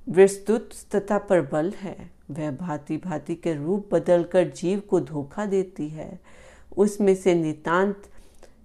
विस्तृत 0.08 0.70
तथा 0.94 1.18
प्रबल 1.18 1.70
है। 1.70 2.10
वह 2.30 2.50
भांति 2.50 2.96
भांति 2.96 3.34
के 3.34 3.54
रूप 3.54 3.88
बदलकर 3.92 4.48
जीव 4.48 4.80
को 4.80 5.00
धोखा 5.00 5.46
देती 5.46 5.88
है। 5.88 6.20
उसमें 6.78 7.14
से 7.14 7.34
नितांत 7.34 8.02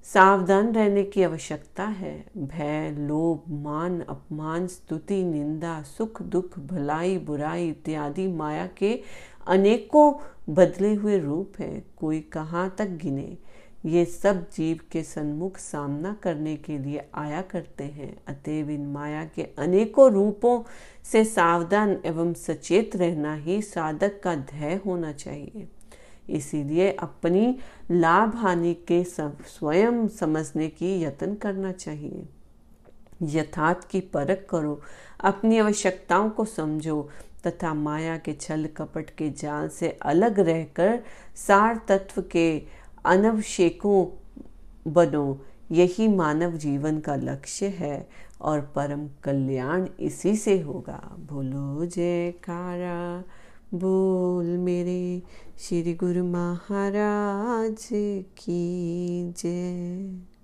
सावधान 0.04 0.74
रहने 0.74 1.04
की 1.04 1.24
आवश्यकता 1.24 1.84
है। 1.84 2.26
भय, 2.38 2.96
लोभ, 3.00 3.52
मान, 3.52 4.02
अपमान, 4.02 4.68
स्तुति, 4.68 5.24
निंदा, 5.24 5.82
सुख, 5.82 6.22
दुख, 6.22 6.60
भलाई, 6.60 7.18
बुराई 7.18 7.70
इत्यादि 7.70 8.28
माया 8.28 8.68
के 8.68 9.02
अनेकों 9.48 10.14
बदले 10.54 10.94
हुए 10.94 11.20
रूप 11.20 11.54
हैं। 11.60 11.86
कोई 11.98 12.20
कहाँ 12.22 12.76
तक 12.78 12.86
गिने? 12.86 13.38
ये 13.86 14.06
सब 14.06 14.50
जीव 14.50 14.80
के 14.92 15.04
सन्मुख 15.04 15.58
सामना 15.58 16.18
करने 16.24 16.56
के 16.56 16.78
लिए 16.78 17.10
आया 17.16 17.42
करते 17.42 17.84
हैं। 17.84 18.18
अतएव 18.28 18.70
इन 18.70 18.86
माया 18.86 19.26
के 19.26 19.44
अनेकों 19.58 20.12
रूपों 20.12 20.64
से 21.04 21.26
सावधान 21.26 22.02
एवं 22.06 22.34
सचेत 22.34 22.96
रहना 22.96 23.36
ही 23.36 23.62
साधक 23.62 24.20
का 24.24 24.36
ध्येय 24.36 24.82
होना 24.86 25.12
चाहिए। 25.12 25.68
इसीलिए 26.30 26.92
अपनी 26.92 27.58
लाभ 27.92 28.36
हानि 28.36 28.74
के 28.74 29.04
स्वयं 29.04 30.08
समझने 30.08 30.68
की 30.68 31.04
यत्न 31.04 31.36
करना 31.36 31.72
चाहिए। 31.72 32.26
यथार्थ 33.24 33.88
की 33.90 34.00
परख 34.00 34.48
करो। 34.50 34.82
अपनी 35.20 35.58
आवश्यकताओं 35.58 36.30
को 36.30 36.46
समझो। 36.46 37.10
तथा 37.48 37.74
माया 37.74 38.18
के 38.18 38.34
छल 38.34 38.68
कपट 38.78 39.10
के 39.10 39.30
जाल 39.30 39.70
से 39.70 39.90
अलग 40.02 40.40
रहकर 40.40 41.00
सार 41.36 41.82
तत्व 41.88 42.22
के 42.22 42.62
अनवशेकों 43.06 44.06
बनो। 44.92 45.42
यही 45.72 46.08
मानव 46.08 46.58
जीवन 46.58 47.00
का 47.00 47.16
लक्ष्य 47.16 47.68
है 47.68 48.08
और 48.42 48.60
परम 48.76 49.08
कल्याण 49.24 49.88
इसी 50.00 50.36
से 50.36 50.60
होगा। 50.60 51.00
बोलो 51.20 51.86
जयकारा, 51.86 53.24
बोल 53.74 54.46
मेरे 54.46 55.24
श्री 55.60 55.94
गुरु 55.94 56.24
महाराज 56.24 57.88
की 58.38 59.34
जय। 59.38 60.35